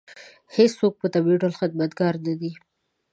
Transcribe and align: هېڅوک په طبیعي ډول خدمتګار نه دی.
هېڅوک 0.55 0.93
په 1.01 1.07
طبیعي 1.13 1.37
ډول 1.41 1.53
خدمتګار 1.61 2.13
نه 2.25 2.33
دی. 2.41 2.51